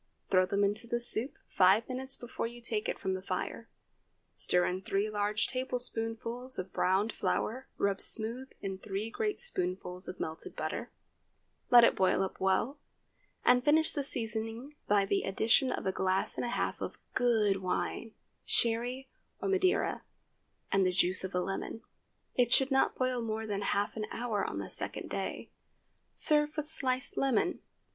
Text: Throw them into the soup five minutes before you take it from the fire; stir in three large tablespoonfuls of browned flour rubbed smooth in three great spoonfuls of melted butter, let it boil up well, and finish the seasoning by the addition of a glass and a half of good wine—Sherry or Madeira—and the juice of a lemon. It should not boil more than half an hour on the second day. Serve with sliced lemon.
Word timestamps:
Throw 0.31 0.47
them 0.47 0.63
into 0.63 0.87
the 0.87 0.99
soup 0.99 1.37
five 1.45 1.87
minutes 1.87 2.17
before 2.17 2.47
you 2.47 2.59
take 2.59 2.89
it 2.89 2.97
from 2.97 3.13
the 3.13 3.21
fire; 3.21 3.69
stir 4.33 4.65
in 4.65 4.81
three 4.81 5.11
large 5.11 5.45
tablespoonfuls 5.47 6.57
of 6.57 6.73
browned 6.73 7.13
flour 7.13 7.67
rubbed 7.77 8.01
smooth 8.01 8.49
in 8.61 8.79
three 8.79 9.11
great 9.11 9.39
spoonfuls 9.39 10.07
of 10.07 10.19
melted 10.19 10.55
butter, 10.55 10.89
let 11.69 11.83
it 11.83 11.95
boil 11.95 12.23
up 12.23 12.39
well, 12.39 12.79
and 13.45 13.63
finish 13.63 13.91
the 13.93 14.03
seasoning 14.03 14.73
by 14.87 15.05
the 15.05 15.21
addition 15.21 15.71
of 15.71 15.85
a 15.85 15.91
glass 15.91 16.35
and 16.35 16.45
a 16.45 16.49
half 16.49 16.81
of 16.81 16.97
good 17.13 17.57
wine—Sherry 17.57 19.07
or 19.39 19.47
Madeira—and 19.49 20.83
the 20.83 20.91
juice 20.91 21.23
of 21.23 21.35
a 21.35 21.39
lemon. 21.41 21.83
It 22.33 22.51
should 22.51 22.71
not 22.71 22.95
boil 22.95 23.21
more 23.21 23.45
than 23.45 23.61
half 23.61 23.95
an 23.95 24.07
hour 24.09 24.43
on 24.49 24.57
the 24.57 24.67
second 24.71 25.11
day. 25.11 25.51
Serve 26.15 26.57
with 26.57 26.67
sliced 26.67 27.17
lemon. 27.17 27.59